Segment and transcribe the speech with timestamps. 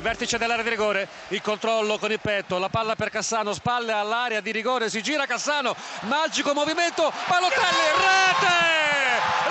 [0.00, 4.40] vertice dell'area di rigore, il controllo con il petto, la palla per Cassano, spalle all'area
[4.40, 8.56] di rigore, si gira Cassano, magico movimento, Balotelli, rete!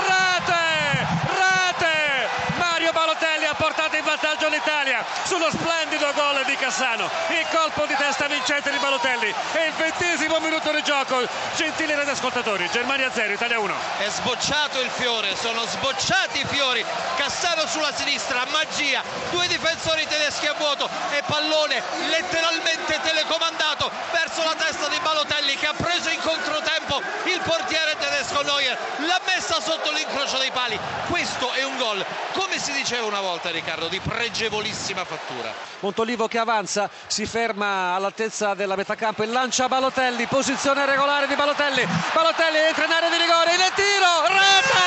[0.08, 1.08] Rete!
[1.36, 2.56] Rete!
[2.58, 7.96] Mario Balotelli ha portato in vantaggio l'Italia sullo splendido gol di Cassano, il colpo di
[7.96, 9.34] testa vincente di Balotelli.
[9.54, 13.76] E il ventesimo minuto di gioco, gentili radioascoltatori, Germania 0, Italia 1.
[13.98, 20.48] È sbocciato il fiore, sono sbocciati i fiori, Cassano sulla sinistra, magia, due difensori tedeschi
[20.48, 26.20] a vuoto e pallone letteralmente telecomandato verso la testa di Balotelli che ha preso in
[26.22, 29.17] controtempo il portiere tedesco Neuer, l'ha
[29.48, 30.78] messa sotto l'incrocio dei pali.
[31.08, 35.54] Questo è un gol, come si diceva una volta Riccardo, di pregevolissima fattura.
[35.80, 41.36] Montolivo che avanza, si ferma all'altezza della metà campo e lancia Balotelli, posizione regolare di
[41.36, 41.88] Balotelli.
[42.14, 44.86] Balotelli entra in area di rigore, il tiro, rete!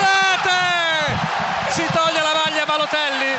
[0.00, 0.64] Rete!
[1.70, 3.38] Si toglie la maglia Balotelli,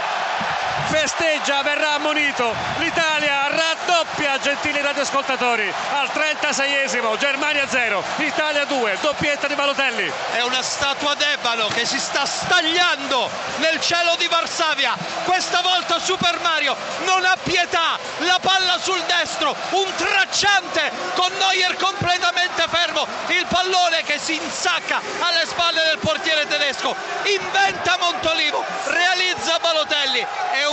[0.86, 2.56] festeggia, verrà ammonito.
[2.78, 3.50] L'Italia
[3.98, 10.12] raddoppia, gentili radioascoltatori, al 36esimo, Germania 0, Italia 2, doppietta di Balotelli.
[10.34, 14.96] È una statua d'ebano che si sta stagliando nel cielo di Varsavia.
[15.24, 16.76] Questa volta Super Mario
[17.06, 17.98] non ha pietà.
[18.20, 23.08] La palla sul destro, un tracciante con Neuer completamente fermo.
[23.28, 26.96] Il pallone che si insacca alle spalle del portiere tedesco.
[27.24, 30.26] Inventa Montolivo, realizza Balotelli.
[30.52, 30.66] È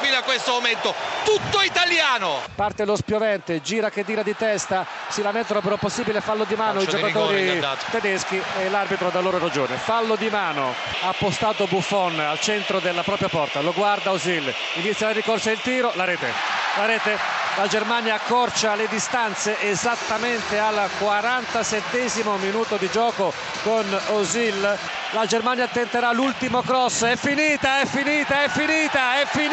[0.00, 0.94] fino a questo momento.
[1.24, 2.40] Tutto italiano.
[2.54, 6.54] Parte lo spiovente, gira che tira di testa, si lamentano per un possibile fallo di
[6.54, 9.76] mano Calcio i giocatori tedeschi e l'arbitro dà loro ragione.
[9.76, 15.08] Fallo di mano, ha postato Buffon al centro della propria porta, lo guarda Osil, inizia
[15.08, 16.32] la ricorsa e il tiro, la rete.
[16.76, 17.18] La rete,
[17.56, 23.32] la Germania accorcia le distanze esattamente al 47 minuto di gioco
[23.64, 24.78] con Osil.
[25.12, 29.47] La Germania tenterà l'ultimo cross, è finita, è finita, è finita, è finita.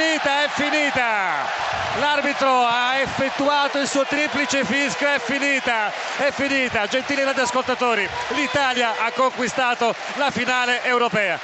[2.26, 6.88] L'arbitro ha effettuato il suo triplice fischio, è finita, è finita.
[6.88, 11.40] Gentili radioascoltatori, l'Italia ha conquistato la finale europea.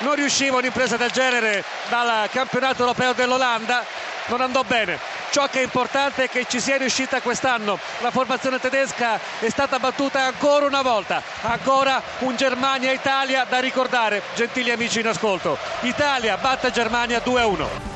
[0.00, 3.82] Non riusciva un'impresa del genere dal campionato europeo dell'Olanda,
[4.26, 4.98] non andò bene.
[5.30, 7.78] Ciò che è importante è che ci sia riuscita quest'anno.
[8.00, 11.22] La formazione tedesca è stata battuta ancora una volta.
[11.44, 15.56] Ancora un Germania-Italia da ricordare, gentili amici in ascolto.
[15.80, 17.95] Italia batte Germania 2-1.